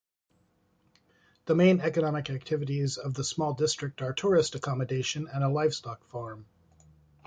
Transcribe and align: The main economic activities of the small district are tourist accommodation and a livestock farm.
The 1.45 1.53
main 1.53 1.79
economic 1.81 2.31
activities 2.31 2.97
of 2.97 3.13
the 3.13 3.23
small 3.23 3.53
district 3.53 4.01
are 4.01 4.13
tourist 4.15 4.55
accommodation 4.55 5.27
and 5.31 5.43
a 5.43 5.47
livestock 5.49 6.07
farm. 6.09 6.47